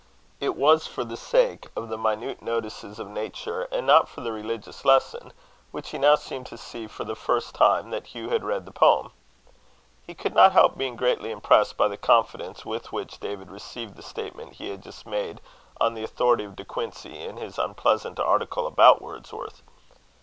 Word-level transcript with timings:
It 0.39 0.55
was 0.55 0.87
for 0.87 1.03
the 1.03 1.15
sake 1.15 1.67
of 1.75 1.87
the 1.89 1.95
minute 1.95 2.41
notices 2.41 2.97
of 2.97 3.05
nature, 3.07 3.65
and 3.71 3.85
not 3.85 4.09
for 4.09 4.21
the 4.21 4.31
religious 4.31 4.83
lesson, 4.83 5.31
which 5.69 5.89
he 5.91 5.99
now 5.99 6.15
seemed 6.15 6.47
to 6.47 6.57
see 6.57 6.87
for 6.87 7.03
the 7.03 7.13
first 7.15 7.53
time, 7.53 7.91
that 7.91 8.07
Hugh 8.07 8.29
had 8.31 8.43
read 8.43 8.65
the 8.65 8.71
poem. 8.71 9.11
He 10.01 10.15
could 10.15 10.33
not 10.33 10.53
help 10.53 10.75
being 10.75 10.95
greatly 10.95 11.29
impressed 11.29 11.77
by 11.77 11.87
the 11.87 11.97
confidence 11.97 12.65
with 12.65 12.91
which 12.91 13.19
David 13.19 13.51
received 13.51 13.95
the 13.95 14.01
statement 14.01 14.53
he 14.53 14.69
had 14.71 14.81
just 14.81 15.05
made 15.05 15.39
on 15.79 15.93
the 15.93 16.03
authority 16.03 16.45
of 16.45 16.55
De 16.55 16.65
Quincey 16.65 17.19
in 17.23 17.37
his 17.37 17.59
unpleasant 17.59 18.19
article 18.19 18.65
about 18.65 19.03
Wordsworth. 19.03 19.61